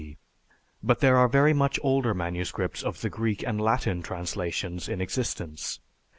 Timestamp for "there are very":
0.99-1.53